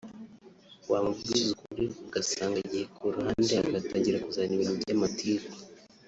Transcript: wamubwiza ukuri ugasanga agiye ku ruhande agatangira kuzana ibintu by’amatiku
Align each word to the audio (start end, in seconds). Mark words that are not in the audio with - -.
wamubwiza 0.91 1.49
ukuri 1.55 1.85
ugasanga 2.05 2.55
agiye 2.63 2.85
ku 2.95 3.03
ruhande 3.13 3.53
agatangira 3.69 4.23
kuzana 4.25 4.53
ibintu 4.55 4.73
by’amatiku 4.81 5.49